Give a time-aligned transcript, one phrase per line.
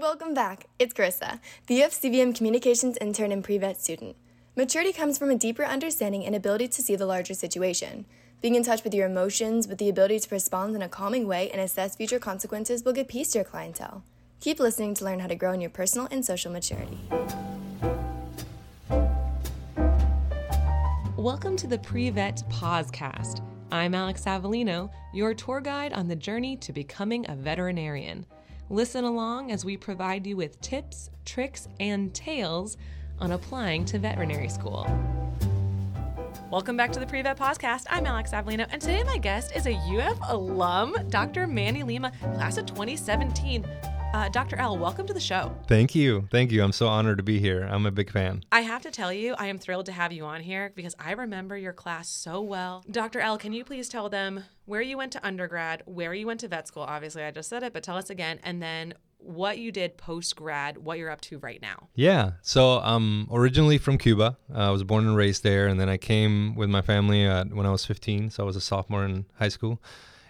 [0.00, 0.66] Welcome back.
[0.78, 4.14] It's Carissa, the UF-CVM Communications intern and pre-vet student.
[4.54, 8.04] Maturity comes from a deeper understanding and ability to see the larger situation.
[8.42, 11.50] Being in touch with your emotions, with the ability to respond in a calming way
[11.50, 14.04] and assess future consequences will give peace to your clientele.
[14.40, 16.98] Keep listening to learn how to grow in your personal and social maturity.
[21.16, 23.40] Welcome to the Pre-Vet Pawscast.
[23.72, 28.26] I'm Alex Avelino, your tour guide on the journey to becoming a veterinarian.
[28.68, 32.76] Listen along as we provide you with tips, tricks, and tales
[33.20, 34.84] on applying to veterinary school.
[36.50, 37.84] Welcome back to the Pre-Vet Pawscast.
[37.88, 41.46] I'm Alex Avelino, and today my guest is a UF alum, Dr.
[41.46, 43.64] Manny Lima, class of 2017.
[44.12, 44.56] Uh, Dr.
[44.56, 45.54] L, welcome to the show.
[45.68, 46.26] Thank you.
[46.32, 46.64] Thank you.
[46.64, 47.62] I'm so honored to be here.
[47.62, 48.42] I'm a big fan.
[48.50, 51.12] I have to tell you, I am thrilled to have you on here because I
[51.12, 52.84] remember your class so well.
[52.90, 53.20] Dr.
[53.20, 56.48] L, can you please tell them where you went to undergrad, where you went to
[56.48, 56.82] vet school?
[56.82, 60.36] Obviously, I just said it, but tell us again, and then what you did post
[60.36, 61.88] grad, what you're up to right now.
[61.94, 62.32] Yeah.
[62.42, 64.36] So I'm originally from Cuba.
[64.54, 67.44] Uh, I was born and raised there, and then I came with my family uh,
[67.46, 68.30] when I was 15.
[68.30, 69.82] So I was a sophomore in high school.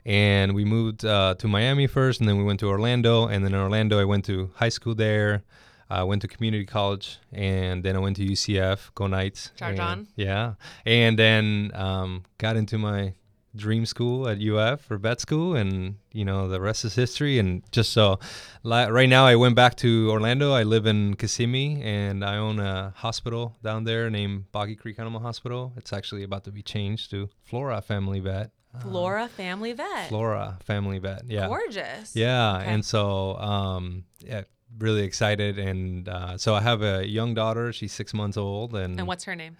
[0.05, 3.27] And we moved uh, to Miami first, and then we went to Orlando.
[3.27, 5.43] And then in Orlando, I went to high school there.
[5.89, 8.93] I went to community college, and then I went to UCF.
[8.95, 9.53] Go Knights!
[9.57, 10.09] Charge and, on!
[10.17, 13.15] Yeah, and then um, got into my
[13.57, 17.39] dream school at UF for vet school, and you know the rest is history.
[17.39, 18.19] And just so,
[18.65, 20.53] right now I went back to Orlando.
[20.53, 25.21] I live in Kissimmee, and I own a hospital down there named Boggy Creek Animal
[25.21, 25.73] Hospital.
[25.77, 28.51] It's actually about to be changed to Flora Family Vet.
[28.83, 30.09] Flora Family Vet.
[30.11, 31.23] Flora Family Vet.
[31.27, 31.47] Yeah.
[31.47, 32.15] Gorgeous.
[32.15, 32.67] Yeah, Okay.
[32.67, 34.43] and so um, yeah,
[34.79, 37.73] really excited, and uh, so I have a young daughter.
[37.73, 39.57] She's six months old, and, And what's her name?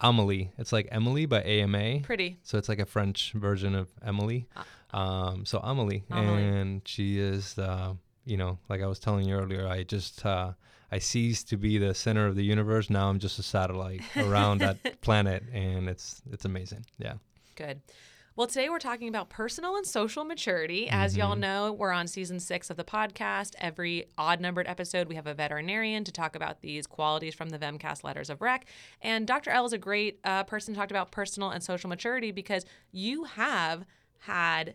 [0.00, 0.50] Amelie.
[0.58, 2.00] It's like Emily, but A M A.
[2.00, 2.38] Pretty.
[2.42, 4.46] So it's like a French version of Emily.
[4.92, 6.42] Um, so Amelie, Amelie.
[6.42, 10.52] and she is, uh, you know, like I was telling you earlier, I just uh,
[10.90, 12.90] I ceased to be the center of the universe.
[12.90, 16.84] Now I'm just a satellite around that planet, and it's it's amazing.
[16.98, 17.14] Yeah.
[17.54, 17.80] Good.
[18.40, 20.88] Well, today we're talking about personal and social maturity.
[20.88, 21.40] As y'all Mm-hmm.
[21.40, 23.54] know, we're on season six of the podcast.
[23.58, 27.58] Every odd numbered episode, we have a veterinarian to talk about these qualities from the
[27.58, 28.64] VMCAS letters of rec.
[29.02, 29.50] And Dr.
[29.50, 33.24] L is a great uh, person to talk about personal and social maturity because you
[33.24, 33.84] have
[34.20, 34.74] had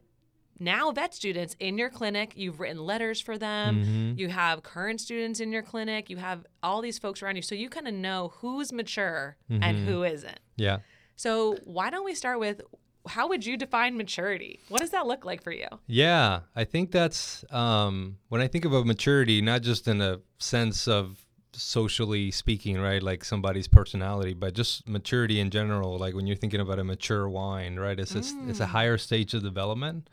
[0.60, 2.34] now vet students in your clinic.
[2.36, 3.84] You've written letters for them.
[3.84, 4.20] Mm-hmm.
[4.20, 6.12] You have current students in your clinic.
[6.12, 7.42] You have all these folks around you.
[7.42, 9.86] So you kind of know who's mature and Mm-hmm.
[9.88, 10.40] who isn't.
[10.56, 10.78] Yeah.
[11.16, 12.62] So why don't we start with
[13.08, 14.60] how would you define maturity?
[14.70, 15.68] What does that look like for you?
[15.88, 20.88] Yeah, I think that's um, when I think about maturity, not just in a sense
[20.88, 23.02] of socially speaking, right?
[23.02, 25.98] Like somebody's personality, but just maturity in general.
[25.98, 28.00] Like when you're thinking about a mature wine, right?
[28.00, 30.10] It's it's, it's a higher stage of development.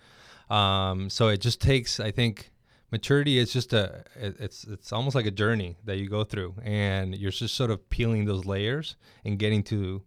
[0.51, 2.51] Um, so it just takes, I think,
[2.91, 6.55] maturity is just a it- it's it's almost like a journey that you go through,
[6.63, 10.03] and you're just sort of peeling those layers and getting to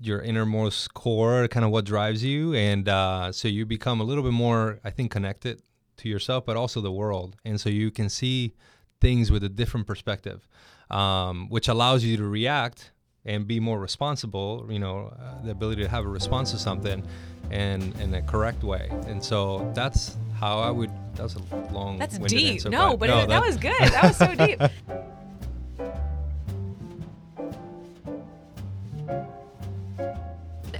[0.00, 4.22] your innermost core, kind of what drives you, and uh, so you become a little
[4.22, 5.60] bit more, I think, connected
[5.98, 8.54] to yourself, but also the world, and so you can see
[9.00, 10.46] things with a different perspective,
[10.90, 12.92] um, which allows you to react
[13.24, 14.66] and be more responsible.
[14.70, 17.02] You know, uh, the ability to have a response to something,
[17.50, 20.90] and in a correct way, and so that's how I would.
[21.14, 21.98] That was a long.
[21.98, 22.64] That's deep.
[22.66, 23.80] no, but no, it, that was good.
[23.80, 24.60] That was so deep.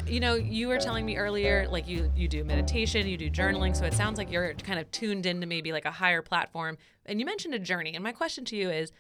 [0.09, 3.77] You know, you were telling me earlier, like you you do meditation, you do journaling,
[3.77, 6.79] so it sounds like you're kind of tuned into maybe like a higher platform.
[7.05, 8.91] And you mentioned a journey, and my question to you is,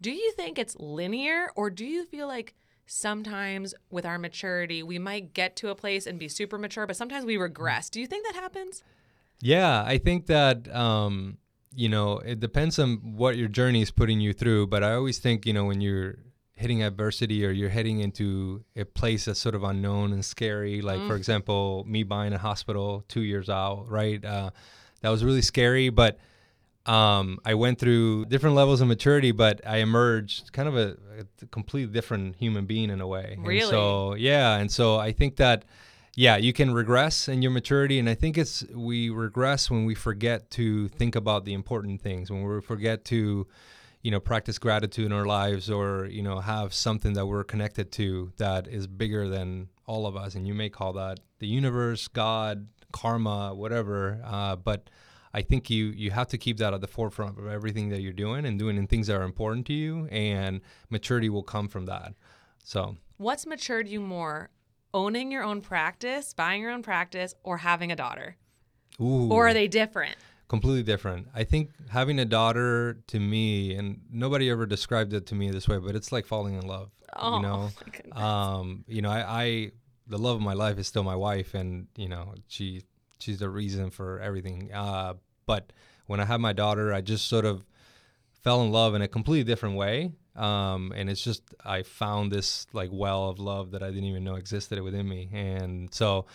[0.00, 2.54] do you think it's linear, or do you feel like
[2.86, 6.96] sometimes with our maturity we might get to a place and be super mature, but
[6.96, 7.90] sometimes we regress?
[7.90, 8.82] Do you think that happens?
[9.40, 11.36] Yeah, I think that um,
[11.74, 14.68] you know it depends on what your journey is putting you through.
[14.68, 16.16] But I always think you know when you're
[16.56, 20.80] hitting adversity or you're heading into a place that's sort of unknown and scary.
[20.80, 24.24] Like for example, me buying a hospital two years out, right?
[24.24, 24.50] Uh,
[25.00, 26.18] that was really scary, but
[26.86, 30.96] um, I went through different levels of maturity, but I emerged kind of a,
[31.42, 33.34] a completely different human being in a way.
[33.36, 33.70] And Really?
[33.70, 35.64] so yeah, and so I think that
[36.16, 39.96] yeah, you can regress in your maturity, and I think it's we regress when we
[39.96, 43.46] forget to think about the important things, when we forget to
[44.04, 47.90] you know practice gratitude in our lives or you know have something that we're connected
[47.90, 52.06] to that is bigger than all of us and you may call that the universe
[52.06, 54.88] god karma whatever uh, but
[55.32, 58.12] i think you you have to keep that at the forefront of everything that you're
[58.12, 60.60] doing and doing and things that are important to you and
[60.90, 62.14] maturity will come from that
[62.62, 64.50] so What's matured you more,
[64.92, 68.36] owning your own practice, buying your own practice, or having a daughter?
[69.00, 70.16] ooh Or are they different?
[70.48, 71.28] Completely different.
[71.34, 75.68] I think having a daughter to me, and nobody ever described it to me this
[75.68, 76.90] way, but it's like falling in love.
[77.16, 77.70] Oh, you know,
[78.12, 79.70] um, you know, I, I,
[80.06, 82.82] the love of my life is still my wife, and you know, she,
[83.18, 84.70] she's the reason for everything.
[84.72, 85.14] Uh,
[85.46, 85.72] but
[86.06, 87.64] when I had my daughter, I just sort of
[88.42, 90.12] fell in love in a completely different way.
[90.36, 94.24] Um, and it's just I found this like well of love that I didn't even
[94.24, 96.26] know existed within me, and so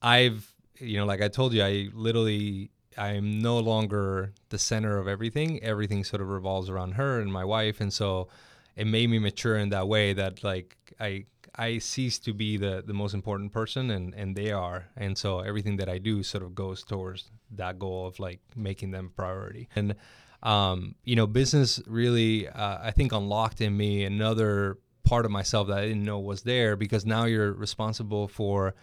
[0.00, 5.06] I've you know like I told you I literally I'm no longer the center of
[5.06, 5.62] everything.
[5.62, 8.28] Everything sort of revolves around her and my wife, and so
[8.76, 12.82] it made me mature in that way that like I I cease to be the
[12.86, 14.86] the most important person and and they are.
[14.96, 18.92] And so everything that I do sort of goes towards that goal of like making
[18.92, 19.68] them priority.
[19.74, 19.96] And
[20.44, 25.66] um you know business really uh, I think unlocked in me another part of myself
[25.66, 28.74] that I didn't know was there because now you're responsible for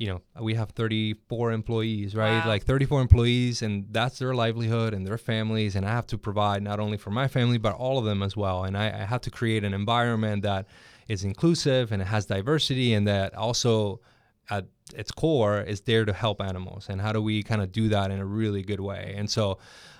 [0.00, 2.38] you know we have 34 employees right?
[2.38, 2.48] Wow.
[2.48, 6.62] like 34 employees and that's their livelihood and their families and i have to provide
[6.62, 8.64] not only for my family but all of them as well.
[8.64, 10.66] And i, I have to create an environment that
[11.06, 14.00] is inclusive and it has diversity and that also
[14.48, 14.64] at
[14.96, 16.86] its core is there to help animals.
[16.88, 19.14] And how do we kind of do that in a really good way?
[19.16, 19.58] And so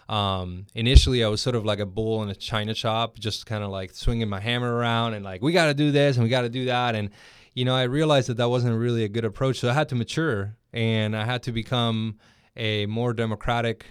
[0.09, 3.63] um, initially i was sort of like a bull in a china shop just kind
[3.63, 6.31] of like swinging my hammer around and like we got to do this and we
[6.31, 6.97] got to do that.
[6.97, 7.11] And
[7.55, 9.95] you know i realized that that wasn't really a good approach so i had to
[9.95, 12.19] mature and i had to become
[12.57, 13.87] a more democratic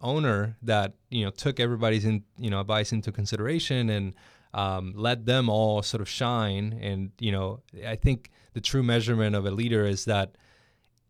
[0.00, 4.14] owner that you know took everybody's in you know advice into consideration and
[4.52, 6.76] um, let them all sort of shine.
[6.82, 10.36] And you know i think the true measurement of a leader is that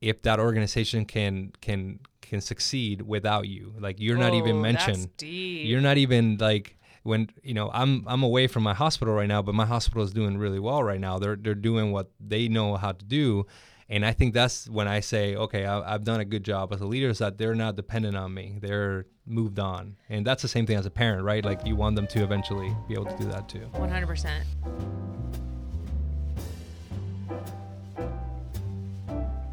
[0.00, 5.10] if that organization can can can succeed without you like you're not even that's mentioned.
[5.66, 9.42] you're not even like when you know I'm I'm away from my hospital right now,
[9.42, 11.18] but my hospital is doing really well right now.
[11.18, 13.46] They're they're doing what they know how to do,
[13.88, 16.80] and I think that's when I say, okay, I, I've done a good job as
[16.80, 17.08] a leader.
[17.08, 18.58] Is that they're not dependent on me.
[18.60, 21.44] They're moved on, and that's the same thing as a parent, right?
[21.44, 23.70] Like you want them to eventually be able to do that too.
[23.74, 25.09] 100%.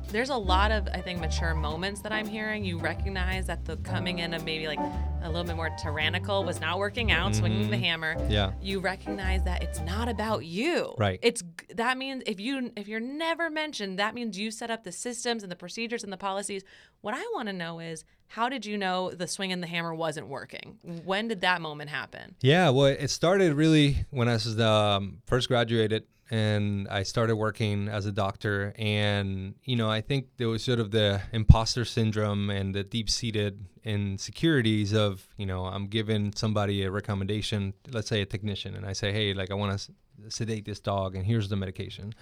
[0.09, 2.63] There's a lot of, I think, mature moments that I'm hearing.
[2.63, 4.79] You recognize that the coming in of maybe like
[5.21, 8.15] a little bit more tyrannical was not working out, swinging the hammer.
[8.29, 8.53] Yeah.
[8.61, 10.95] You recognize that it's not about you.
[10.97, 11.19] Right.
[11.21, 11.43] It's
[11.75, 15.43] that means if you if you're never mentioned, that means you set up the systems
[15.43, 16.63] and the procedures and the policies.
[17.01, 19.93] What I want to know is how did you know the swing and the hammer
[19.93, 20.79] wasn't working?
[21.03, 22.35] When did that moment happen?
[22.41, 27.87] Yeah, well, it started really when I was um, first graduated and I started working
[27.87, 28.73] as a doctor.
[28.77, 33.09] And, you know, I think there was sort of the imposter syndrome and the deep
[33.09, 38.85] seated insecurities of, you know, I'm giving somebody a recommendation, let's say a technician, and
[38.85, 39.91] I say, hey, like, I want to
[40.29, 42.13] sedate this dog and here's the medication.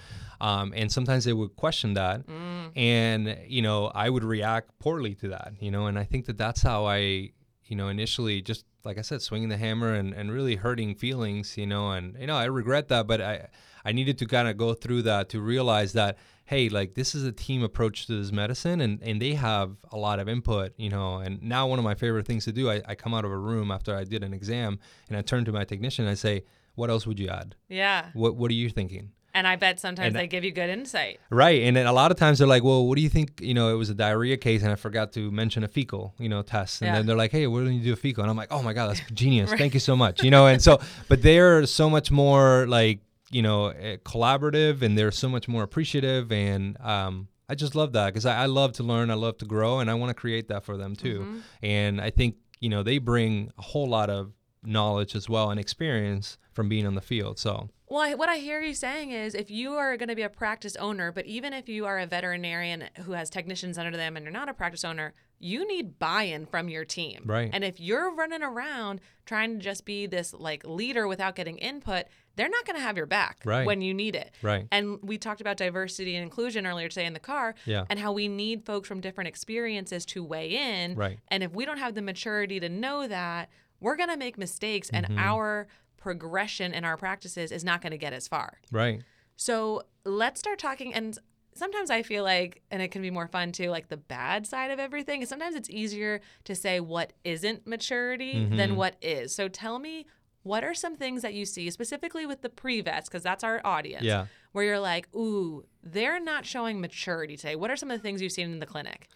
[0.41, 2.27] Um, and sometimes they would question that.
[2.75, 6.37] And, you know, I would react poorly to that, you know, and I think that
[6.37, 7.31] that's how I,
[7.67, 11.57] you know, initially just like I said, swinging the hammer and, and really hurting feelings,
[11.57, 13.47] you know, and you know, I regret that, but I
[13.83, 17.23] I needed to kind of go through that to realize that hey, like this is
[17.23, 20.89] a team approach to this medicine and, and they have a lot of input, you
[20.89, 23.31] know, and now one of my favorite things to do, I, I come out of
[23.31, 24.77] a room after I did an exam
[25.09, 26.43] and I turn to my technician and I say,
[26.75, 27.55] What else would you add?
[27.67, 28.07] Yeah.
[28.13, 29.11] What what are you thinking?
[29.35, 31.19] And I bet sometimes And- they give you good insight.
[31.29, 33.41] Right, and then a lot of times they're like, "Well, what do you think?
[33.41, 36.29] You know, it was a diarrhea case, and I forgot to mention a fecal, you
[36.29, 36.95] know, test." And Yeah.
[36.95, 38.73] then they're like, "Hey, why don't you do a fecal?" And I'm like, "Oh my
[38.73, 39.51] god, that's genius!
[39.53, 40.79] Thank you so much." You know, and so,
[41.09, 45.63] but they're so much more like, you know, eh, collaborative, and they're so much more
[45.63, 49.37] appreciative, and um, I just love that because I, I love to learn, I love
[49.39, 51.19] to grow, and I want to create that for them too.
[51.19, 51.39] Mm-hmm.
[51.61, 54.31] And I think you know they bring a whole lot of
[54.63, 57.37] knowledge as well and experience from being on the field.
[57.37, 60.23] So Well, I, what I hear you saying is if you are going to be
[60.23, 64.17] a practice owner, but even if you are a veterinarian who has technicians under them
[64.17, 67.21] and you're not a practice owner, you need buy-in from your team.
[67.25, 67.49] Right.
[67.53, 72.05] And if you're running around trying to just be this like leader without getting input,
[72.35, 73.67] they're not going to have your back Right.
[73.67, 74.33] when you need it.
[74.41, 74.67] Right.
[74.71, 77.85] And we talked about diversity and inclusion earlier today in the car Yeah.
[77.89, 80.95] and how we need folks from different experiences to weigh in.
[80.95, 81.19] Right.
[81.27, 83.49] And if we don't have the maturity to know that,
[83.79, 85.11] we're going to make mistakes Mm-hmm.
[85.11, 85.67] and our
[86.09, 88.59] progression in our practices is not going to get as far.
[88.71, 89.01] right,
[89.37, 90.93] So let's start talking.
[90.93, 91.17] And
[91.55, 94.69] sometimes I feel like, and it can be more fun too, like the bad side
[94.69, 95.21] of everything.
[95.21, 98.55] And sometimes it's easier to say what isn't maturity Mm-hmm.
[98.55, 99.33] than what is.
[99.33, 100.05] So tell me,
[100.43, 103.59] what are some things that you see specifically with the pre vets, because that's our
[103.65, 104.27] audience, Yeah.
[104.51, 107.55] where you're like, ooh, they're not showing maturity today?
[107.55, 109.07] What are some of the things you've seen in the clinic?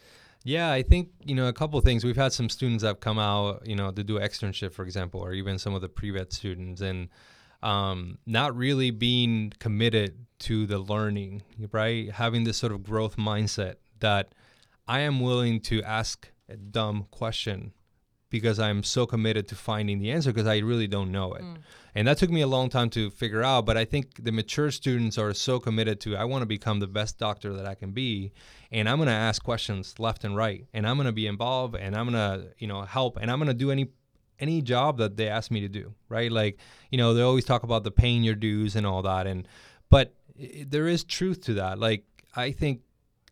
[0.43, 2.03] Yeah, I think you know a couple things.
[2.03, 5.33] We've had some students that come out, you know, to do externship, for example, or
[5.33, 7.09] even some of the pre-vet students, and
[7.61, 12.11] um, not really being committed to the learning, right?
[12.11, 14.33] Having this sort of growth mindset that
[14.87, 17.73] I am willing to ask a dumb question
[18.29, 21.41] because I'm so committed to finding the answer because I really don't know it.
[21.41, 21.57] Mm.
[21.95, 24.71] And that took me a long time to figure out, but I think the mature
[24.71, 27.91] students are so committed to I want to become the best doctor that I can
[27.91, 28.31] be
[28.71, 31.75] and I'm going to ask questions left and right and I'm going to be involved
[31.75, 33.89] and I'm going to, you know, help and I'm going to do any
[34.39, 36.31] any job that they ask me to do, right?
[36.31, 36.59] Like,
[36.91, 39.47] you know, they always talk about the paying your dues and all that and
[39.89, 40.13] but
[40.65, 41.79] there is truth to that.
[41.79, 42.03] Like
[42.35, 42.81] I think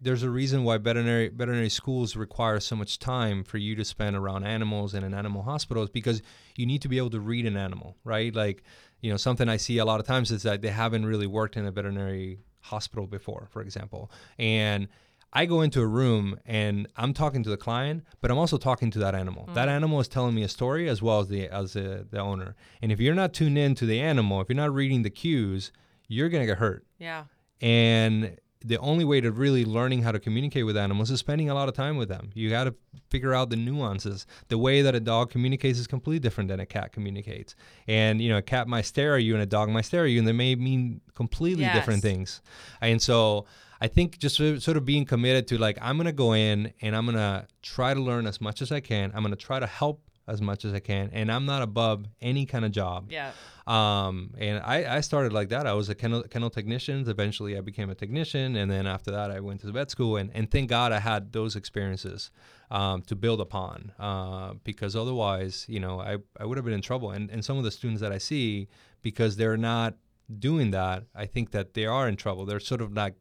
[0.02, 4.16] there's a reason why veterinary veterinary schools require so much time for you to spend
[4.16, 6.22] around animals and in animal hospitals because
[6.56, 8.34] you need to be able to read an animal, right?
[8.36, 8.64] Like,
[9.02, 11.58] you know, something I see a lot of times is that they haven't really worked
[11.58, 14.12] in a veterinary hospital before, for example.
[14.38, 14.88] And
[15.34, 18.92] I go into a room and I'm talking to the client, but I'm also talking
[18.92, 19.44] to that animal.
[19.44, 19.56] Mm-hmm.
[19.56, 22.56] That animal is telling me a story as well as the as the, the owner.
[22.82, 25.72] And if you're not tuned in to the animal, if you're not reading the cues,
[26.08, 26.86] you're gonna get hurt.
[26.98, 27.26] Yeah.
[27.62, 31.54] And the only way to really learning how to communicate with animals is spending a
[31.54, 32.32] lot of time with them.
[32.34, 32.76] You got to
[33.10, 34.26] figure out the nuances.
[34.48, 37.56] The way that a dog communicates is completely different than a cat communicates.
[37.88, 40.12] And you know, a cat might stare at you and a dog might stare at
[40.12, 41.76] you, and they may mean completely yes.
[41.76, 42.42] different things.
[42.82, 43.46] And so
[43.80, 47.06] I think just sort of being committed to like I'm gonna go in and I'm
[47.06, 49.12] gonna try to learn as much as I can.
[49.14, 52.46] I'm gonna try to help as much as I can, and I'm not above any
[52.46, 53.10] kind of job.
[53.10, 53.32] Yeah.
[53.66, 55.68] Um, and I, I started like that.
[55.68, 57.08] I was a kennel, kennel technician.
[57.10, 60.18] Eventually, I became a technician, and then after that, I went to the vet school.
[60.18, 62.32] And, and thank God I had those experiences
[62.72, 66.82] um, to build upon, uh, because otherwise, you know, I, I would have been in
[66.82, 67.12] trouble.
[67.12, 68.68] And and some of the students that I see,
[69.02, 69.96] because they're not
[70.40, 72.46] doing that, I think that they are in trouble.
[72.46, 73.14] They're sort of not,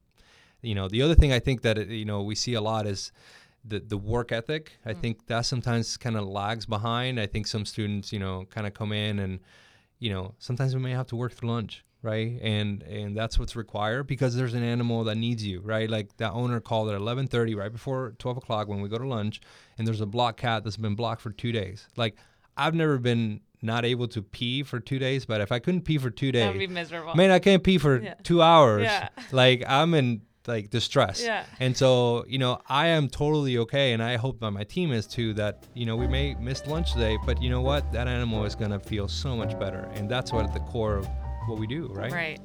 [0.62, 0.88] you know.
[0.88, 3.12] The other thing I think that you know we see a lot is
[3.66, 4.72] the the work ethic.
[4.84, 5.00] I mm.
[5.00, 7.20] think that sometimes kind of lags behind.
[7.20, 9.40] I think some students, you know, kind of come in and,
[9.98, 12.38] you know, sometimes we may have to work through lunch, right?
[12.42, 15.88] And and that's what's required because there's an animal that needs you, right?
[15.90, 19.40] Like that owner called at 11:30, right before 12 o'clock when we go to lunch,
[19.78, 21.88] and there's a block cat that's been blocked for two days.
[21.96, 22.16] Like
[22.56, 25.98] I've never been not able to pee for two days, but if I couldn't pee
[25.98, 27.14] for two days, that would be miserable.
[27.14, 28.14] Man, I can't pee for yeah.
[28.22, 28.84] two hours.
[28.84, 29.08] Yeah.
[29.32, 31.22] Like I'm in like distress.
[31.22, 31.44] Yeah.
[31.60, 35.06] And so, you know, I am totally okay, and I hope that my team is
[35.06, 35.34] too.
[35.34, 37.90] That you know, we may miss lunch today, but you know what?
[37.92, 41.08] That animal is gonna feel so much better, and that's what at the core of
[41.46, 42.12] what we do, right?
[42.12, 42.40] Right.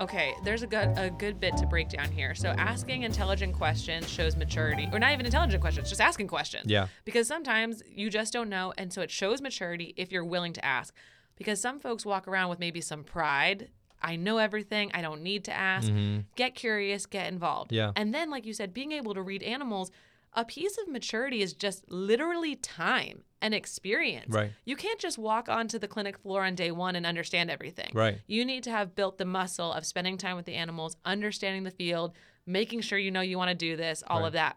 [0.00, 2.34] Okay, there's a good a good bit to break down here.
[2.34, 6.68] So asking intelligent questions shows maturity, or not even intelligent questions, just asking questions.
[6.68, 6.88] Yeah.
[7.04, 10.64] Because sometimes you just don't know, and so it shows maturity if you're willing to
[10.64, 10.92] ask.
[11.36, 13.68] Because some folks walk around with maybe some pride
[14.02, 14.90] I know everything.
[14.94, 15.88] I don't need to ask.
[15.88, 16.20] Mm-hmm.
[16.36, 17.72] Get curious, get involved.
[17.72, 17.92] Yeah.
[17.96, 19.90] And then, like you said, being able to read animals,
[20.34, 24.32] a piece of maturity is just literally time and experience.
[24.32, 24.52] Right.
[24.64, 27.90] You can't just walk onto the clinic floor on day one and understand everything.
[27.92, 28.18] Right.
[28.26, 31.70] You need to have built the muscle of spending time with the animals, understanding the
[31.70, 32.12] field,
[32.46, 34.28] making sure you know you want to do this, all right.
[34.28, 34.56] of that.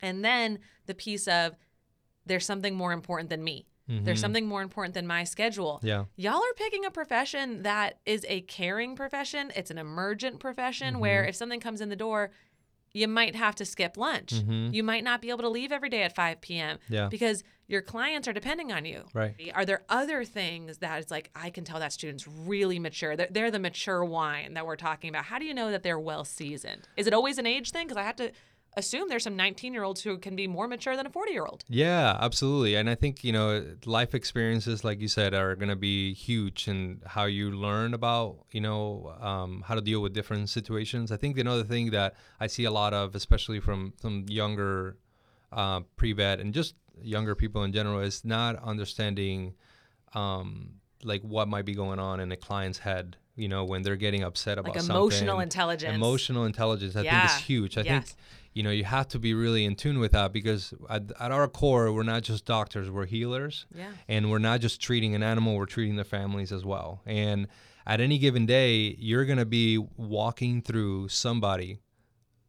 [0.00, 1.56] And then the piece of
[2.26, 3.66] there's something more important than me.
[3.88, 4.04] Mm-hmm.
[4.04, 5.80] There's something more important than my schedule.
[5.82, 6.04] Yeah.
[6.16, 9.52] Y'all are picking a profession that is a caring profession.
[9.54, 11.00] It's an emergent profession mm-hmm.
[11.00, 12.30] where if something comes in the door,
[12.94, 14.32] you might have to skip lunch.
[14.32, 14.72] Mm-hmm.
[14.72, 16.78] You might not be able to leave every day at 5 p.m.
[16.88, 17.08] Yeah.
[17.08, 19.04] because your clients are depending on you.
[19.12, 19.34] Right.
[19.54, 23.16] Are there other things that it's like, I can tell that student's really mature?
[23.16, 25.24] They're, they're the mature wine that we're talking about.
[25.24, 26.88] How do you know that they're well seasoned?
[26.96, 27.86] Is it always an age thing?
[27.86, 28.30] Because I have to
[28.76, 31.44] assume there's some 19 year olds who can be more mature than a 40 year
[31.44, 31.64] old.
[31.68, 32.74] Yeah, absolutely.
[32.74, 36.68] And I think, you know, life experiences, like you said, are going to be huge
[36.68, 41.12] in how you learn about, you know, um, how to deal with different situations.
[41.12, 44.96] I think another thing that I see a lot of, especially from some younger
[45.52, 49.54] uh, pre vet and just younger people in general, is not understanding.
[50.14, 53.96] Um, like what might be going on in a client's head you know when they're
[53.96, 55.42] getting upset about like emotional something.
[55.42, 57.26] intelligence emotional intelligence i yeah.
[57.26, 58.04] think is huge i yes.
[58.04, 58.18] think
[58.54, 61.48] you know you have to be really in tune with that because at, at, our
[61.48, 63.66] core we're not just doctors we're healers.
[63.74, 63.90] Yeah.
[64.08, 67.02] and we're not just treating an animal we're treating the families as well.
[67.04, 67.48] And
[67.86, 71.80] at any given day you're going to be walking through somebody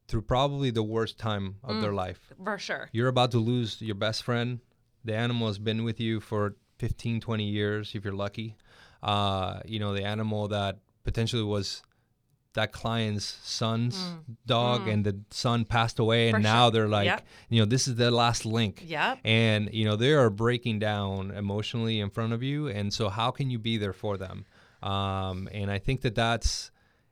[0.08, 2.32] through probably the worst time of mm, their life.
[2.42, 2.88] for sure.
[2.92, 4.60] You're about to lose your best friend.
[5.04, 8.56] The animal has been with you for 15 20 years if you're lucky.
[9.02, 11.82] Uh, you know the animal that potentially was
[12.56, 14.18] that client's son's mm.
[14.46, 14.94] dog mm.
[14.94, 16.72] and the son passed away and For now sure.
[16.72, 17.26] they're like yep.
[17.50, 19.20] you know this is their last link yep.
[19.24, 23.32] and you know they are breaking down emotionally in front of you and so how
[23.32, 24.46] can you be there for them
[24.82, 26.72] um, and i think that that's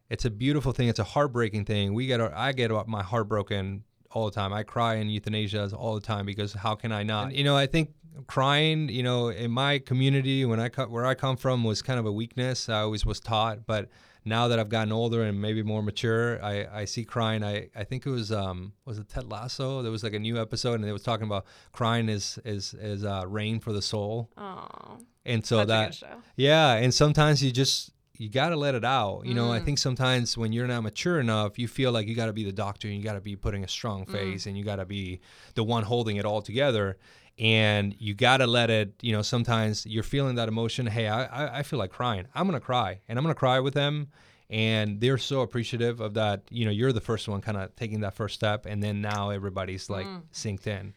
[0.09, 3.27] it's a beautiful thing it's a heartbreaking thing we get our, i get my heart
[3.27, 7.03] broken all the time i cry in euthanasia all the time because how can i
[7.03, 7.91] not and, you know i think
[8.27, 12.05] crying you know in my community when i where i come from was kind of
[12.05, 13.89] a weakness i always was taught but
[14.25, 17.43] now that I've gotten older and maybe more mature, I, I see crying.
[17.43, 19.81] I, I think it was um was it Ted Lasso?
[19.81, 23.03] There was like a new episode and it was talking about crying is is is
[23.03, 24.29] uh, rain for the soul.
[24.37, 26.01] Oh, And so that
[26.35, 29.25] yeah, and sometimes you just you got to let it out.
[29.25, 29.65] You know, I Mm.
[29.65, 32.51] think sometimes when you're not mature enough, you feel like you got to be the
[32.51, 33.71] doctor and you got to be putting a Mm.
[33.71, 35.19] strong face and you got to be
[35.55, 36.97] the one holding it all together.
[37.39, 40.85] And you got to let it, you know, sometimes you're feeling that emotion.
[40.85, 42.25] Hey, I, I, I feel like crying.
[42.35, 44.09] I'm to cry and I'm to cry with them.
[44.49, 46.43] And they're so appreciative of that.
[46.51, 48.67] You know, you're the first one kind of taking that first step.
[48.67, 50.21] And then now everybody's like Mm.
[50.31, 50.93] synced in.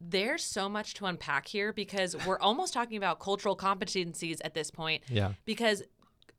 [0.00, 4.70] There's so much to unpack here because we're almost talking about cultural competencies at this
[4.70, 5.02] point.
[5.08, 5.32] Yeah.
[5.46, 5.82] Because,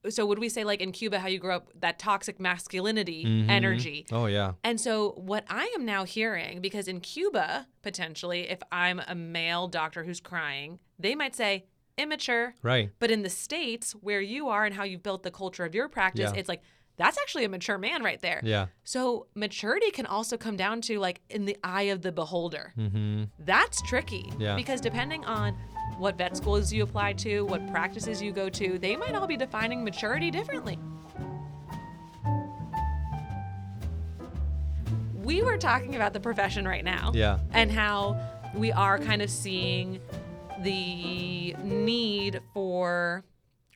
[0.09, 3.49] so would we say like in Cuba how you grew up that toxic masculinity Mhm.
[3.49, 4.05] energy?
[4.11, 4.53] Oh, yeah.
[4.63, 9.67] And so, what I am now hearing, because in Cuba, potentially, if I'm a male
[9.67, 11.65] doctor who's crying, they might say
[11.97, 12.53] immature.
[12.61, 12.91] Right.
[12.99, 15.89] But in the States, where you are and how you've built the culture of your
[15.89, 16.39] practice, Yeah.
[16.39, 16.61] it's like,
[16.97, 18.41] that's actually a mature man right there.
[18.43, 18.67] Yeah.
[18.83, 22.73] So, maturity can also come down to like in the eye of the beholder.
[22.77, 23.25] Mm-hmm.
[23.39, 24.31] That's tricky.
[24.39, 24.55] Yeah.
[24.55, 25.53] Because depending on
[25.99, 29.37] what vet schools you apply to, what practices you go to, they might all be
[29.37, 30.79] defining maturity differently.
[35.13, 37.39] We were talking about the profession right now Yeah.
[37.51, 38.17] and how
[38.55, 39.99] we are kind of seeing
[40.63, 43.23] the need for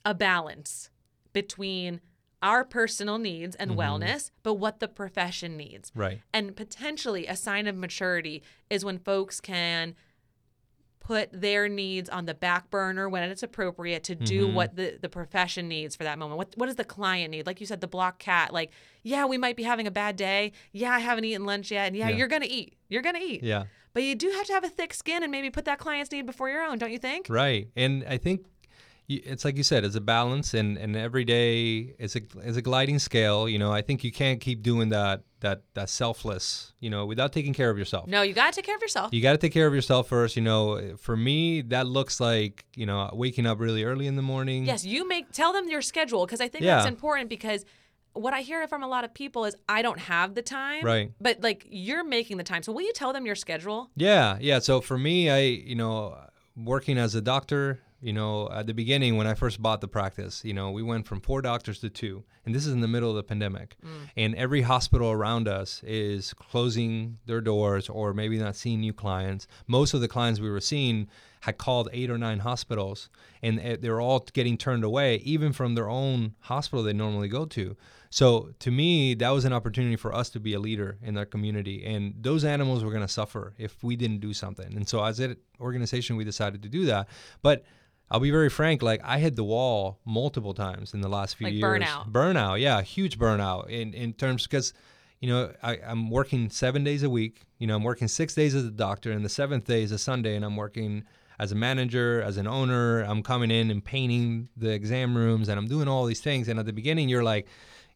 [0.05, 0.89] a balance
[1.33, 2.01] between
[2.41, 5.91] our personal needs and wellness, but what the profession needs.
[5.95, 6.21] Right.
[6.33, 9.95] And potentially a sign of maturity is when folks can
[10.99, 14.53] put their needs on the back burner when it's appropriate to do Mhm.
[14.53, 16.37] what the, the profession needs for that moment.
[16.37, 17.47] What what does the client need?
[17.47, 18.53] Like you said, the block cat.
[18.53, 18.71] Like,
[19.01, 20.51] yeah, we might be having a bad day.
[20.71, 21.87] Yeah, I haven't eaten lunch yet.
[21.87, 22.17] And yeah, Yeah.
[22.17, 22.77] you're gonna eat.
[22.87, 23.41] You're gonna eat.
[23.43, 23.63] Yeah.
[23.93, 26.25] But you do have to have a thick skin and maybe put that client's need
[26.27, 27.25] before your own, don't you think?
[27.29, 27.67] Right.
[27.75, 28.45] And I think
[29.17, 32.61] it's like you said, it's a balance, and, and every day is a is a
[32.61, 33.47] gliding scale.
[33.49, 36.73] You know, I think you can't keep doing that that that selfless.
[36.79, 38.07] You know, without taking care of yourself.
[38.07, 39.13] No, you gotta take care of yourself.
[39.13, 40.35] You got to take care of yourself first.
[40.35, 44.21] You know, for me, that looks like you know waking up really early in the
[44.21, 44.65] morning.
[44.65, 46.77] Yes, you make tell them your schedule because I think Yeah.
[46.77, 47.65] that's important because
[48.13, 50.83] what I hear from a lot of people is I don't have the time.
[50.83, 51.11] Right.
[51.21, 52.61] But like you're making the time.
[52.61, 53.89] So will you tell them your schedule?
[53.95, 54.59] Yeah, yeah.
[54.59, 56.17] So for me, I you know,
[56.57, 60.43] working as a doctor, you know, at the beginning when I first bought the practice,
[60.43, 63.09] you know, we went from four doctors to two, and this is in the middle
[63.11, 64.09] of the pandemic, mm.
[64.17, 69.47] and every hospital around us is closing their doors or maybe not seeing new clients.
[69.67, 71.07] Most of the clients we were seeing
[71.41, 73.09] had called eight or nine hospitals,
[73.41, 77.75] and they're all getting turned away, even from their own hospital they normally go to.
[78.11, 81.25] So to me, that was an opportunity for us to be a leader in our
[81.25, 84.75] community, and those animals were going to suffer if we didn't do something.
[84.75, 87.07] And so as an organization, we decided to do that.
[87.41, 87.63] But
[88.11, 91.47] I'll be very frank, like I hit the wall multiple times in the last few
[91.47, 91.63] Like years.
[91.63, 92.11] burnout.
[92.11, 94.73] Burnout, yeah, huge burnout in in terms because.
[95.23, 97.41] You know, I, I'm working seven days a week.
[97.59, 99.99] You know, I'm working six days as a doctor, and the seventh day is a
[99.99, 101.03] Sunday, and I'm working
[101.37, 103.01] as a manager, as an owner.
[103.03, 106.47] I'm coming in and painting the exam rooms, and I'm doing all these things.
[106.47, 107.45] And at the beginning, you're like,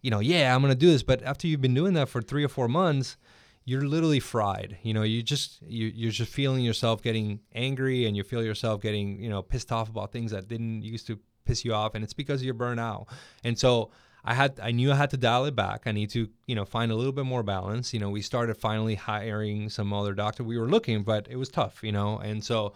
[0.03, 1.01] you know, yeah, I'm gonna do this.
[1.01, 3.17] But after you've been doing that for three or four months,
[3.65, 4.77] you're literally fried.
[4.83, 8.81] You know, you just you you're just feeling yourself getting angry, and you feel yourself
[8.81, 12.03] getting you know pissed off about things that didn't used to piss you off, and
[12.03, 13.07] it's because you're burnt out.
[13.43, 13.91] And so
[14.23, 15.83] I had I knew I had to dial it back.
[15.85, 17.93] I need to you know find a little bit more balance.
[17.93, 20.43] You know, we started finally hiring some other doctor.
[20.43, 21.83] We were looking, but it was tough.
[21.83, 22.73] You know, and so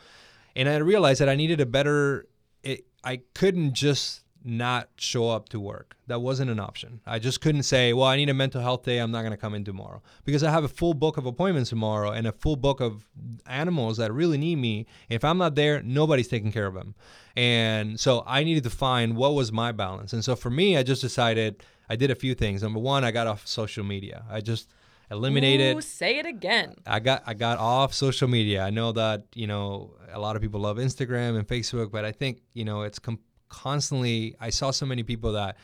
[0.56, 2.28] and I realized that I needed a better.
[2.64, 5.96] It, I couldn't just not show up to work.
[6.08, 7.02] That wasn't an option.
[7.06, 9.00] I just couldn't say, "Well, I need a mental health day.
[9.00, 11.70] I'm not going to come in tomorrow," because I have a full book of appointments
[11.70, 13.06] tomorrow and a full book of
[13.46, 14.86] animals that really need me.
[15.10, 16.96] If I'm not there, nobody's taking care of them.
[17.36, 20.14] And so I needed to find what was my balance.
[20.14, 22.64] And so for me, I just decided I did a few things.
[22.64, 24.24] Number one, I got off social media.
[24.30, 24.70] I just
[25.12, 26.76] eliminated Ooh, say it again.
[26.86, 28.64] I got I got off social media.
[28.64, 32.12] I know that you know a lot of people love Instagram and Facebook, but I
[32.12, 33.20] think you know it's com-
[33.50, 34.36] constantly.
[34.40, 35.58] I saw so many people that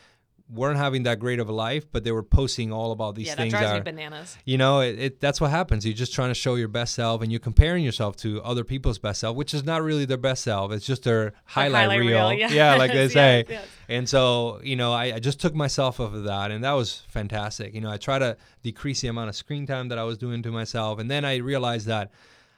[0.48, 3.34] weren't having that great of a life, but they were posting all about these yeah,
[3.34, 3.52] that things.
[3.52, 4.38] drives that me bananas.
[4.45, 5.86] you know, it, it that's what happens.
[5.86, 9.00] You're just trying to show your best self, and you're comparing yourself to other people's
[9.00, 10.71] best self, which is not really their best self.
[10.71, 12.30] It's just their highlight, highlight reel.
[12.30, 13.45] reel, Yeah, like they say.
[13.48, 13.67] yes, yes.
[13.89, 17.02] And so, you know, I, I just took myself off of that, and that was
[17.08, 17.74] fantastic.
[17.74, 20.43] You know, I try to decrease the amount of screen time that I was doing
[20.43, 22.12] to myself, and then I realized that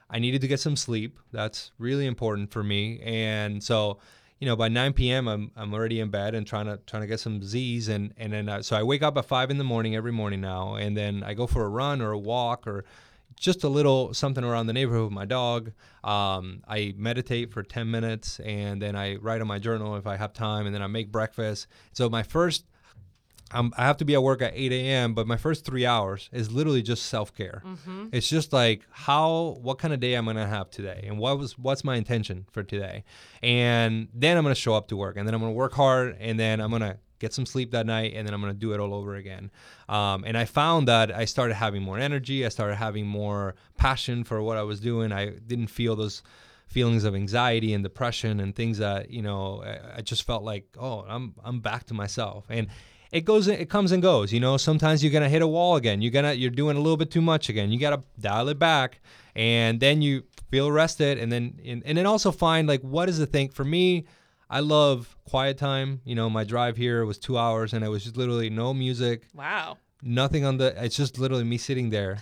[0.09, 1.19] I needed to get some sleep.
[1.31, 3.99] That's really important for me, and so.
[4.39, 7.07] You know, by 9 p.m., I'm, I'm already in bed and trying to trying to
[7.07, 9.63] get some Z's, and and then uh, so I wake up at five in the
[9.63, 12.85] morning every morning now, and then I go for a run or a walk or
[13.35, 15.71] just a little something around the neighborhood with my dog.
[16.03, 20.17] Um, I meditate for 10 minutes and then I write on my journal if I
[20.17, 21.67] have time and then I make breakfast.
[21.93, 22.65] So my first
[23.51, 26.29] I'm, I have to be at work at 8 a.m., but my first three hours
[26.33, 27.63] is literally just self care.
[27.65, 28.07] Mm-hmm.
[28.11, 31.57] It's just like how, what kind of day I'm gonna have today, and what was,
[31.57, 33.03] what's my intention for today,
[33.41, 36.39] and then I'm gonna show up to work, and then I'm gonna work hard, and
[36.39, 38.93] then I'm gonna get some sleep that night, and then I'm gonna do it all
[38.93, 39.49] over again.
[39.87, 44.23] Um, and I found that I started having more energy, I started having more passion
[44.23, 45.11] for what I was doing.
[45.13, 46.21] I didn't feel those
[46.67, 50.65] feelings of anxiety and depression and things that you know I, I just felt like
[50.77, 52.67] oh I'm I'm back to myself and
[53.11, 54.57] it goes it comes and goes you know?
[54.57, 56.01] Sometimes you're gonna hit a wall again.
[56.01, 57.71] You're gonna you're doing a little bit too much again.
[57.71, 59.01] You gotta dial it back
[59.35, 63.17] and then you feel rested and then and, and then also find like what is
[63.17, 63.49] the thing?
[63.49, 64.05] For me
[64.49, 66.29] i love quiet time you know?
[66.29, 69.27] My drive here was two hours and it was just literally no music.
[69.33, 69.77] Wow.
[70.01, 72.19] nothing on the it's just literally me sitting there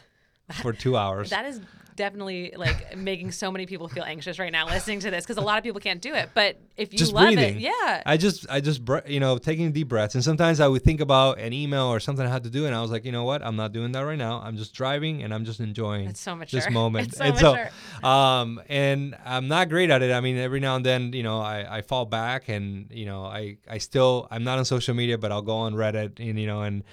[0.62, 1.62] for two hours That is
[1.96, 5.42] definitely like making so many people feel anxious right now listening to this because a
[5.42, 6.30] lot of people can't do it.
[6.34, 7.56] But if you just love breathing.
[7.56, 8.04] it, yeah.
[8.06, 10.16] I just, I just, you know, taking deep breaths.
[10.16, 12.76] And sometimes I would think about an email or something I had to do, and
[12.76, 13.42] I was like, you know what?
[13.42, 14.42] I'm not doing that right now.
[14.42, 16.60] I'm just driving, and I'm just enjoying It's so mature.
[16.60, 17.08] this moment.
[17.08, 17.70] It's so and mature.
[18.02, 20.12] so, um, and I'm not great at it.
[20.12, 23.24] I mean, every now and then, you know, I, I fall back, and you know,
[23.24, 26.48] I, I still, I'm not on social media, but I'll go on Reddit, and you
[26.48, 26.84] know, and.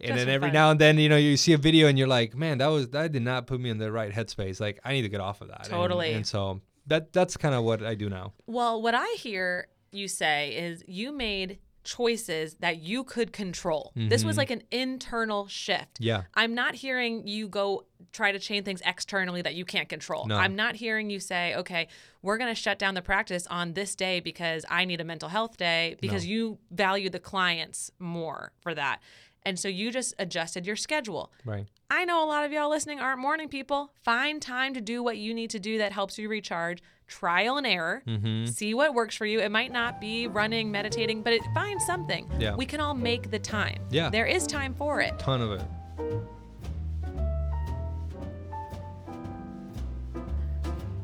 [0.00, 0.54] And Just then every fun.
[0.54, 2.88] now and then, you know, you see a video and you're like, "Man, that was
[2.90, 4.60] that did not put me in the right headspace.
[4.60, 6.12] Like, I need to get off of that." Totally.
[6.12, 8.32] And, so that that's kind of what I do now.
[8.46, 13.92] Well, what I hear you say is you made choices that you could control.
[13.96, 14.38] This was Mhm.
[14.38, 15.98] like an internal shift.
[16.00, 16.24] Yeah.
[16.34, 20.26] I'm not hearing you go try to change things externally that you can't control.
[20.26, 20.36] No.
[20.36, 21.88] I'm not hearing you say, okay,
[22.20, 25.30] we're going to shut down the practice on this day because I need a mental
[25.30, 26.30] health day because No.
[26.30, 29.00] you value the clients more for that.
[29.48, 31.32] And so you just adjusted your schedule.
[31.42, 31.66] Right.
[31.90, 33.94] I know a lot of y'all listening aren't morning people.
[34.02, 36.82] Find time to do what you need to do that helps you recharge.
[37.06, 38.02] Trial and error.
[38.06, 38.44] Mm-hmm.
[38.44, 39.40] See what works for you.
[39.40, 42.30] It might not be running, meditating, but it find something.
[42.38, 42.56] Yeah.
[42.56, 43.78] We can all make the time.
[43.88, 44.10] Yeah.
[44.10, 45.18] There is time for it.
[45.18, 45.62] Ton of it.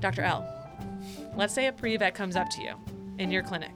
[0.00, 0.20] Dr.
[0.20, 0.46] L,
[1.34, 2.74] let's say a pre-vet comes up to you
[3.16, 3.72] in your clinic.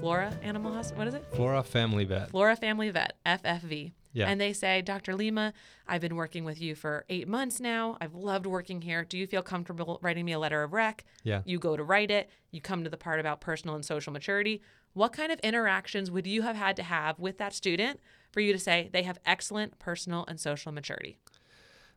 [0.00, 1.24] Flora Animal Hospital, what is it?
[1.34, 2.30] Flora Family Vet.
[2.30, 3.92] Flora Family Vet, FFV.
[4.12, 4.28] Yeah.
[4.28, 5.14] And they say, Dr.
[5.14, 5.52] Lima,
[5.86, 7.96] I've been working with you for eight months now.
[8.00, 9.04] I've loved working here.
[9.04, 11.04] Do you feel comfortable writing me a letter of rec?
[11.22, 11.42] Yeah.
[11.44, 12.30] You go to write it.
[12.50, 14.62] You come to the part about personal and social maturity.
[14.94, 18.00] What kind of interactions would you have had to have with that student
[18.32, 21.18] for you to say they have excellent personal and social maturity?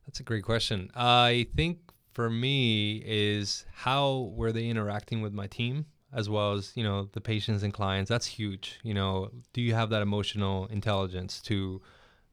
[0.06, 0.92] That's a great question.
[0.96, 1.80] I think
[2.14, 7.10] for me is how were they interacting with my team as well as, you know,
[7.14, 8.10] the patients and clients.
[8.10, 8.80] That's huge.
[8.84, 11.82] You know, do you have that emotional intelligence to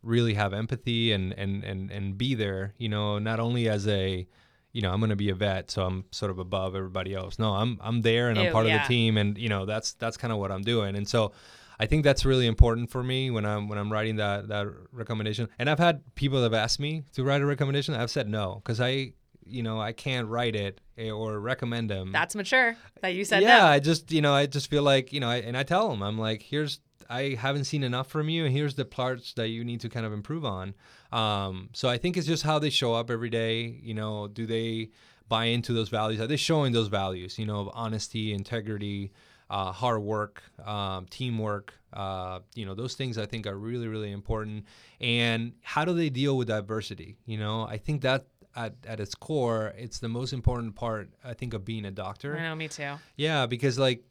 [0.02, 4.26] really have empathy and and and and be there, you know, not only as a
[4.72, 7.38] you know, I'm going to be a vet, so I'm sort of above everybody else.
[7.38, 9.92] No, I'm I'm there and I'm Ew, part of the team and you know, that's
[9.94, 10.96] that's kind of what I'm doing.
[10.96, 11.32] And so
[11.78, 15.48] I think that's really important for me when I'm when I'm writing that that recommendation.
[15.58, 17.94] And I've had people that have asked me to write a recommendation.
[17.94, 19.14] I've said no because I,
[19.50, 22.12] you know, I can't write it eh, or recommend them.
[22.12, 23.48] That's mature that you said that.
[23.48, 23.66] yeah, no.
[23.66, 26.02] I just you know I just feel like you know, I, and I tell them
[26.02, 29.64] I'm like, here's I haven't seen enough from you, and here's the parts that you
[29.64, 30.74] need to kind of improve on.
[31.10, 33.80] Um, so I think it's just how they show up every day.
[33.82, 34.90] You know, do they
[35.28, 36.20] buy into those values?
[36.20, 37.36] Are they showing those values?
[37.36, 39.12] You know, of honesty, integrity,
[39.50, 41.74] uh, hard work, um, teamwork.
[41.92, 44.66] Uh, you know, those things I think are really really important.
[45.00, 47.16] And how do they deal with diversity?
[47.26, 48.26] You know, I think that.
[48.56, 52.36] At, at its core, it's the most important part, I think, of being a doctor.
[52.36, 52.94] I know, me too.
[53.16, 54.02] Yeah, because like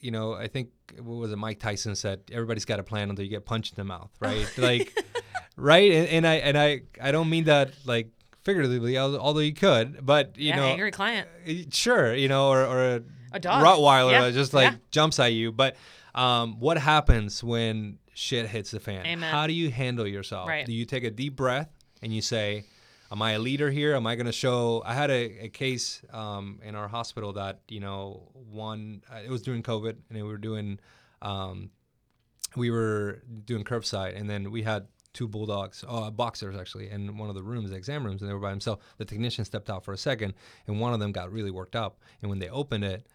[0.00, 0.68] you know, I think
[1.00, 1.36] what was it?
[1.36, 4.46] Mike Tyson said, "Everybody's got a plan until you get punched in the mouth." Right?
[4.58, 4.92] like,
[5.56, 5.90] right?
[5.92, 8.10] And, and I and I I don't mean that like
[8.44, 11.28] figuratively, although you could, but you yeah, know, angry client.
[11.46, 13.64] eh, sure, you know, or or a, A dog.
[13.64, 14.78] Rottweiler Yeah, just like yeah.
[14.90, 15.52] jumps at you.
[15.52, 15.76] But
[16.14, 19.04] um, what happens when shit hits the fan?
[19.06, 19.30] Amen.
[19.32, 20.48] How do you handle yourself?
[20.48, 20.64] Right.
[20.66, 21.70] Do you take a deep breath
[22.02, 22.64] and you say,
[23.10, 23.94] "Am I a leader here?
[23.94, 27.60] Am I going to show?" I had a, a case um, in our hospital that
[27.68, 29.02] you know one.
[29.12, 30.78] Uh, it was during COVID, and we were doing.
[31.22, 31.70] Um,
[32.56, 37.28] we were doing curbside, and then we had two bulldogs, uh, boxers actually, in one
[37.28, 38.82] of the rooms, the exam rooms, and they were by themselves.
[38.98, 40.34] The technician stepped out for a second,
[40.66, 41.98] and one of them got really worked up.
[42.20, 43.06] And when they opened it,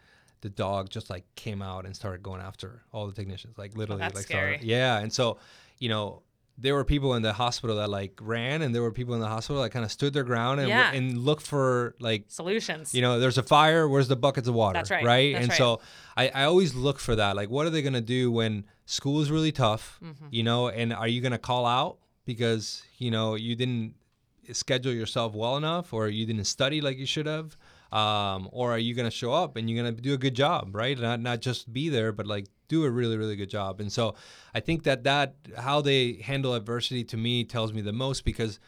[0.42, 4.02] the dog just like came out and started going after all the technicians, like literally,
[4.02, 4.98] Oh, like started- yeah.
[5.00, 5.38] And so,
[5.78, 6.24] you know,
[6.58, 9.28] there were people in the hospital that like ran, and there were people in the
[9.28, 10.92] hospital that kind of stood their ground and Yeah.
[10.92, 12.94] and looked for like Solutions.
[12.94, 13.88] you know, there's a fire.
[13.88, 14.78] Where's the buckets of water?
[14.78, 15.04] That's right.
[15.06, 15.34] Right.
[15.34, 15.58] That's and right.
[15.58, 15.82] so
[16.16, 17.36] I, I always look for that.
[17.36, 20.00] Like, what are they going to do when school is really tough?
[20.04, 20.26] Mm-hmm.
[20.32, 23.96] You know, and are you going to call out because you know you didn't
[24.52, 27.56] schedule yourself well enough, or you didn't study like you should have?
[27.94, 30.34] um, or are you going to show up and you're going to do a good
[30.34, 30.98] job, right?
[30.98, 33.82] Not not just be there, but like do a really really good job.
[33.82, 34.16] And so
[34.56, 38.60] I think that that how they handle adversity to me tells me the most because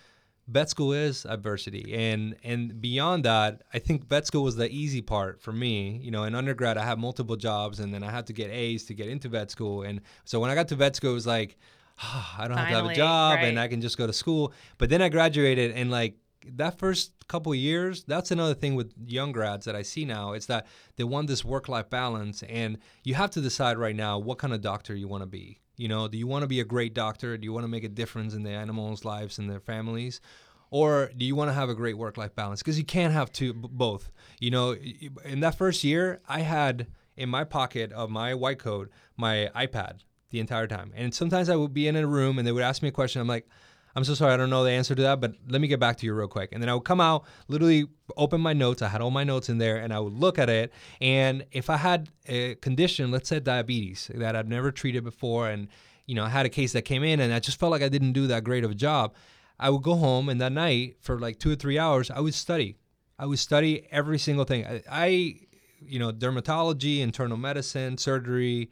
[0.48, 5.02] vet school is adversity and and beyond that i think vet school was the easy
[5.02, 8.28] part for me you know in undergrad i had multiple jobs and then i had
[8.28, 10.98] to get a's to get into vet school and so when i got to vet
[10.98, 11.56] school it was like
[12.04, 13.46] oh, i don't Finally, have to have a job right.
[13.46, 17.12] and i can just go to school but then i graduated and like that first
[17.27, 21.03] couple years that's another thing with young grads that i see now it's that they
[21.03, 24.62] want this work life balance and you have to decide right now what kind of
[24.62, 27.38] doctor you want to be you know, do you want to be a great doctor?
[27.38, 30.21] Do you want to make a difference in the animals' lives and their families?
[30.69, 32.62] Or do you want to have a great work life balance?
[32.62, 34.12] Because you can't have two, both.
[34.39, 34.75] You know,
[35.25, 39.99] in that first year, I had in my pocket of my white coat my iPad
[40.32, 40.91] the entire time.
[40.95, 43.21] And sometimes I would be in a room and they would ask me a question.
[43.21, 43.47] I'm like,
[43.95, 45.97] I'm so sorry, I don't know the answer to that, but let me get back
[45.97, 46.49] to you real quick.
[46.51, 47.86] And then I would come out, literally
[48.17, 48.82] open my notes.
[48.82, 50.73] I had all my notes in there, and I would look at it.
[50.99, 55.67] And if I had a condition, let's say diabetes, that I've never treated before, and
[56.08, 57.89] you know, I had a case that came in, and I just felt like I
[57.89, 59.13] didn't do that great of a job,
[59.60, 62.34] I would go home, and that night for like two or three hours, I would
[62.34, 62.77] study.
[63.19, 64.65] I would study every single thing.
[64.65, 65.08] I, I
[65.86, 68.71] you know, dermatology, internal medicine, surgery,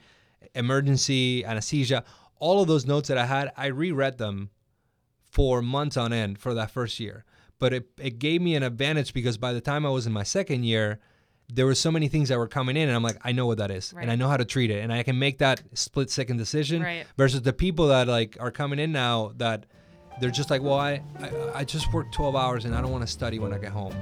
[0.55, 2.03] emergency, anesthesia,
[2.39, 4.49] all of those notes that I had, I reread them
[5.31, 7.25] for months on end for that first year.
[7.57, 10.23] But it, it gave me an advantage because by the time I was in my
[10.23, 10.99] second year,
[11.53, 13.57] there were so many things that were coming in and I'm like, I know what
[13.57, 14.01] that is right.
[14.01, 16.81] and I know how to treat it and I can make that split second decision
[16.81, 17.05] right.
[17.17, 19.65] versus the people that like are coming in now that
[20.19, 23.05] they're just like, well, I, I, I just work 12 hours and I don't want
[23.05, 23.95] to study when I get home.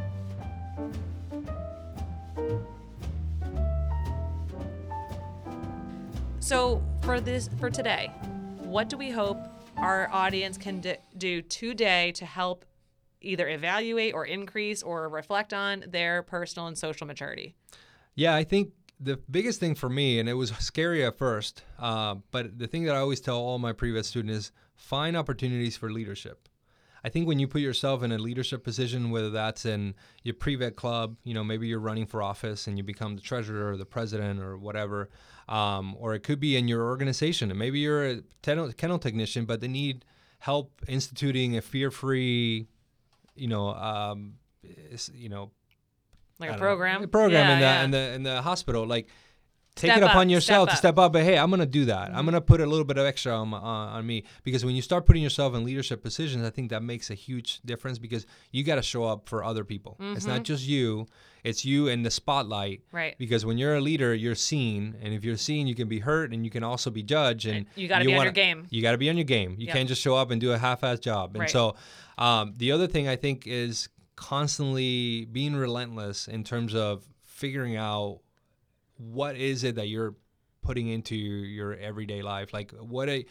[6.40, 8.12] So for this, for today,
[8.58, 9.38] what do we hope
[9.82, 12.66] our audience can d- do today to help
[13.22, 17.56] either evaluate or increase or reflect on their personal and social maturity?
[18.16, 22.16] Yeah, I think the biggest thing for me, and it was scary at first, uh,
[22.32, 25.92] but the thing that I always tell all my pre-vet students is find opportunities for
[25.92, 26.50] leadership.
[27.02, 30.76] I think when you put yourself in a leadership position, whether that's in your pre-vet
[30.76, 33.86] club, you know, maybe you're running for office and you become the treasurer or the
[33.86, 35.10] president or whatever,
[35.50, 39.46] um, or it could be in your organization, and maybe you're a kennel, kennel technician,
[39.46, 40.06] but they need
[40.38, 42.68] help instituting a fear-free,
[43.36, 44.36] you know, um,
[45.14, 45.52] you know,
[46.40, 47.84] like a program, know, a program yeah, in the yeah.
[47.84, 49.10] in the in the hospital, like
[49.80, 51.14] take step it upon up, yourself step to step up.
[51.14, 52.10] But hey, I'm gonna do that.
[52.10, 52.18] Mm-hmm.
[52.18, 54.82] I'm gonna put a little bit of extra on, on, on me because when you
[54.82, 58.64] start putting yourself in leadership positions, I think that makes a huge difference because you
[58.64, 59.98] got to show up for other people.
[60.00, 60.18] Mm-hmm.
[60.18, 60.44] It's not mm-hmm.
[60.44, 61.08] just you.
[61.44, 62.82] It's you in the spotlight.
[62.92, 63.18] Right.
[63.18, 66.34] Because when you're a leader, you're seen, and if you're seen, you can be hurt,
[66.34, 67.46] and you can also be judged.
[67.46, 68.68] And you got to be wanna, on your game.
[68.70, 69.56] You got to be on your game.
[69.58, 69.76] You yep.
[69.76, 71.32] can't just show up and do a half-ass job.
[71.36, 71.50] And right.
[71.50, 71.76] so,
[72.18, 73.88] um, the other thing I think is
[74.18, 78.20] constantly being relentless in terms of figuring out
[79.00, 80.16] what is it that you're
[80.62, 82.54] putting into your, your everyday life?
[82.54, 83.26] Like what a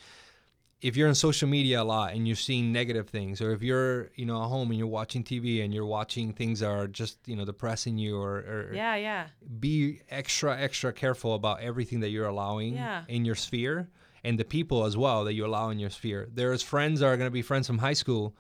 [0.81, 4.11] if you're on social media a lot and you're seeing negative things or if you're
[4.14, 7.18] you know at home and you're watching tv and you're watching things that are just
[7.26, 9.26] you know depressing you or, or yeah yeah.
[9.59, 13.02] be extra extra careful about everything that you're allowing yeah.
[13.09, 13.88] in your sphere
[14.24, 16.28] and the people as well that you allow in your sphere.
[16.33, 18.37] There's friends that are going to be friends from high school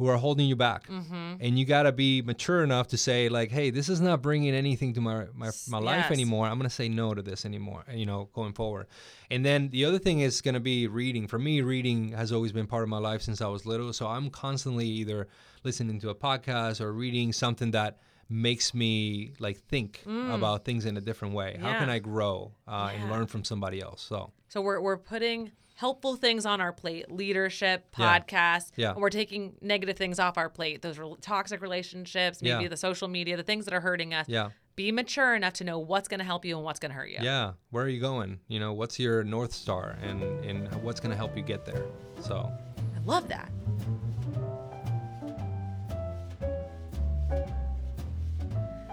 [0.00, 1.34] who are holding you back mm-hmm.
[1.40, 4.54] and you got to be mature enough to say like hey this is not bringing
[4.54, 5.84] anything to my my, my yes.
[5.84, 8.86] life anymore i'm going to say no to this anymore you know going forward
[9.30, 12.50] and then the other thing is going to be reading for me reading has always
[12.50, 15.28] been part of my life since i was little so i'm constantly either
[15.64, 17.98] listening to a podcast or reading something that
[18.30, 20.34] makes me like think mm.
[20.34, 21.72] about things in a different way yeah.
[21.72, 23.02] how can i grow uh, yeah.
[23.02, 27.10] and learn from somebody else so so we're, we're putting helpful things on our plate
[27.10, 28.88] leadership podcasts yeah.
[28.88, 28.90] yeah.
[28.90, 30.82] and we're taking negative things off our plate.
[30.82, 32.68] Those re- toxic relationships maybe yeah.
[32.68, 34.28] the social media the things that are hurting us.
[34.28, 34.50] Yeah.
[34.76, 37.08] Be mature enough to know what's going to help you and what's going to hurt
[37.08, 37.18] you.
[37.22, 37.52] Yeah.
[37.70, 38.40] Where are you going?
[38.48, 41.86] You know what's your north star and and what's going to help you get there?
[42.20, 42.52] So
[42.94, 43.50] i love that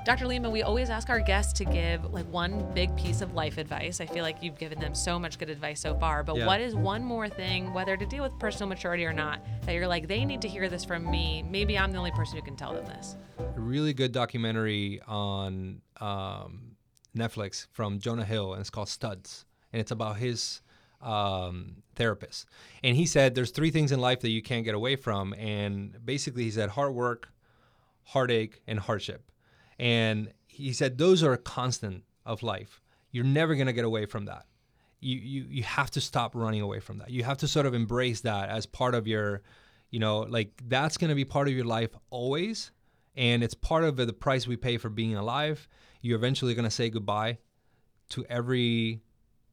[0.08, 0.26] Dr.
[0.26, 4.00] Lima, we always ask our guests to give like one big piece of life advice.
[4.00, 6.46] I feel like you've given them so much good advice so far, but yeah.
[6.46, 9.86] what is one more thing, whether to deal with personal maturity or not, that you're
[9.86, 11.43] like, they need to hear this from me?
[11.43, 13.17] Maybe I'm the only person who can tell them this.
[13.38, 16.78] A really good documentary on um,
[17.13, 19.43] Netflix from Jonah Hill, and it's called Stutz,
[19.74, 20.62] and it's about his
[21.02, 22.48] um, therapist.
[22.82, 25.98] And he said there's three things in life that you can't get away from, and
[26.06, 27.28] basically he said hard work,
[28.04, 29.30] heartache, and hardship.
[29.79, 32.81] And he said those are a constant of life.
[33.11, 34.45] You're never going to get away from that.
[34.99, 37.11] You, you you have to stop running away from that.
[37.11, 39.43] You have to sort of embrace that as part of your,
[39.91, 42.71] you know, like that's going to be part of your life always.
[43.15, 45.67] and it's part of the price we pay for being alive.
[46.01, 47.37] You're eventually going to say goodbye
[48.09, 49.01] to every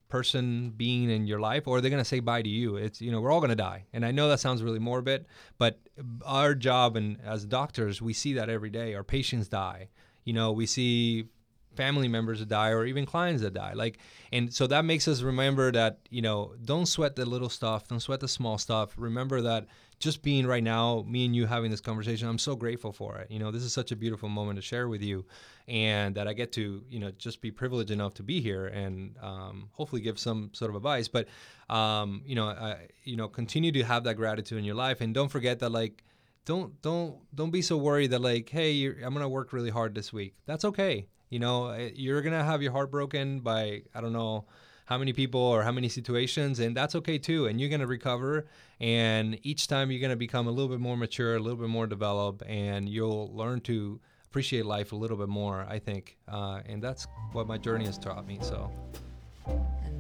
[0.08, 3.10] person being in your life or they're going to say bye to you it's you
[3.10, 5.26] know we're all going to die and i know that sounds really morbid
[5.58, 5.80] but
[6.24, 9.88] our job and as doctors we see that every day our patients die
[10.24, 11.28] you know we see
[11.74, 13.72] family members that die or even clients that die.
[13.74, 13.98] Like
[14.32, 18.00] and so that makes us remember that you know don't sweat the little stuff don't
[18.00, 18.94] sweat the small stuff.
[18.96, 19.66] Remember that
[20.00, 23.30] just being right now me and you having this conversation i'm so grateful for it.
[23.30, 25.24] You know this is such a beautiful moment to share with you
[25.66, 29.16] and that i get to you know just be privileged enough to be here and
[29.22, 31.08] um, hopefully give some sort of advice.
[31.08, 31.28] But
[31.68, 35.14] um, you know I, you know continue to have that gratitude in your life and
[35.14, 36.04] don't forget that like
[36.44, 40.12] don't don't don't be so worried that like hey i'm gonna work really hard this
[40.12, 44.12] week that's okay you know, eh, you're gonna have your heart broken by I don't
[44.12, 44.44] know
[44.84, 47.46] how many people or how many situations, and that's okay too.
[47.46, 48.46] And you're gonna recover,
[48.78, 51.88] and each time you're gonna become a little bit more mature, a little bit more
[51.88, 55.66] developed, and you'll learn to appreciate life a little bit more.
[55.68, 58.38] I think, uh, and that's what my journey has taught me.
[58.40, 58.70] So.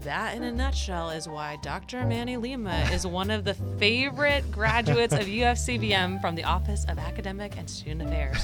[0.04, 2.04] That, in a nutshell, is why Dr.
[2.04, 7.56] Manny Lima is one of the favorite graduates of UFCVM from the Office of Academic
[7.56, 8.36] and Student Affairs.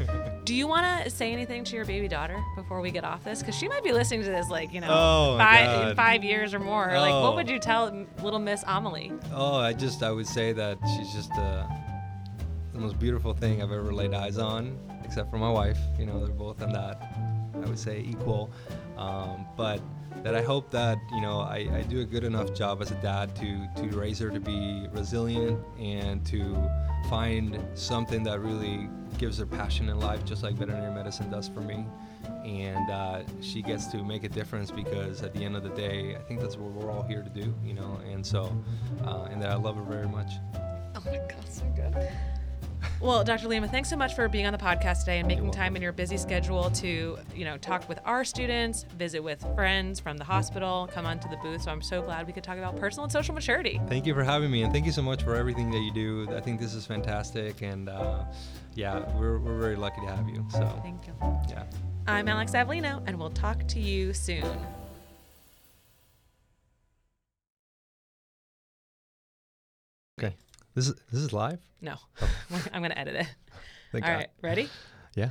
[0.44, 3.40] Do you want to say anything to your baby daughter before we get off this?
[3.40, 6.60] Because she might be listening to this, like you know, oh five, five years or
[6.60, 6.88] more.
[6.94, 7.00] Oh.
[7.00, 9.12] Like, what would you tell little Miss Amelie?
[9.34, 11.66] Oh, I just I would say that she's just uh,
[12.72, 15.78] the most beautiful thing I've ever laid eyes on, except for my wife.
[15.98, 17.12] You know, they're both in that
[17.54, 18.50] I would say equal.
[18.96, 19.80] Um, but
[20.22, 22.96] that I hope that you know I, I do a good enough job as a
[22.96, 26.68] dad to to raise her to be resilient and to
[27.08, 31.60] find something that really gives her passion in life, just like veterinary medicine does for
[31.60, 31.86] me.
[32.44, 36.16] And uh, she gets to make a difference because at the end of the day,
[36.16, 38.00] I think that's what we're all here to do, you know.
[38.10, 38.52] And so,
[39.04, 40.32] uh, and that I love her very much.
[40.94, 42.10] Oh my God, so good.
[43.00, 43.48] Well, Dr.
[43.48, 45.92] Lima, thanks so much for being on the podcast today and making time in your
[45.92, 50.88] busy schedule to, you know, talk with our students, visit with friends from the hospital,
[50.92, 51.62] come onto the booth.
[51.62, 53.80] So I'm so glad we could talk about personal and social maturity.
[53.88, 56.28] Thank you for having me, and thank you so much for everything that you do.
[56.34, 58.24] I think this is fantastic, and uh,
[58.74, 60.44] yeah, we're, we're very lucky to have you.
[60.50, 61.14] So thank you.
[61.48, 61.64] Yeah.
[62.06, 64.58] I'm Alex Avelino, and we'll talk to you soon.
[70.78, 71.58] This is this is live.
[71.80, 72.28] No, oh.
[72.72, 73.26] I'm gonna edit it.
[73.90, 74.16] Thank All God.
[74.18, 74.68] right, ready?
[75.16, 75.30] Yeah.